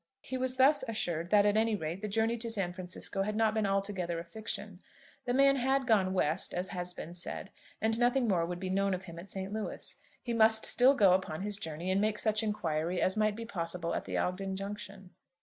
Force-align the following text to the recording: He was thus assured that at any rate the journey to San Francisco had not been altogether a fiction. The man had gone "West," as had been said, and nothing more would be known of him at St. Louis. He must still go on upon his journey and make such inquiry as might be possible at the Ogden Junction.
He 0.21 0.35
was 0.35 0.55
thus 0.55 0.83
assured 0.87 1.29
that 1.29 1.45
at 1.45 1.55
any 1.55 1.75
rate 1.75 2.01
the 2.01 2.07
journey 2.07 2.35
to 2.37 2.49
San 2.49 2.73
Francisco 2.73 3.21
had 3.21 3.35
not 3.35 3.53
been 3.53 3.67
altogether 3.67 4.17
a 4.17 4.23
fiction. 4.23 4.81
The 5.25 5.33
man 5.35 5.57
had 5.57 5.85
gone 5.85 6.11
"West," 6.11 6.55
as 6.55 6.69
had 6.69 6.87
been 6.97 7.13
said, 7.13 7.51
and 7.79 7.99
nothing 7.99 8.27
more 8.27 8.43
would 8.43 8.59
be 8.59 8.71
known 8.71 8.95
of 8.95 9.03
him 9.03 9.19
at 9.19 9.29
St. 9.29 9.53
Louis. 9.53 9.95
He 10.23 10.33
must 10.33 10.65
still 10.65 10.95
go 10.95 11.09
on 11.09 11.17
upon 11.17 11.41
his 11.43 11.57
journey 11.57 11.91
and 11.91 12.01
make 12.01 12.17
such 12.17 12.41
inquiry 12.41 12.99
as 12.99 13.15
might 13.15 13.35
be 13.35 13.45
possible 13.45 13.93
at 13.93 14.05
the 14.05 14.17
Ogden 14.17 14.55
Junction. 14.55 15.11